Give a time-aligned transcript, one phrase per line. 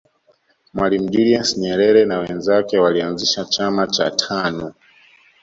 [0.73, 4.73] mwalimu julius nyerere na wenzake walianzisha chama cha tanu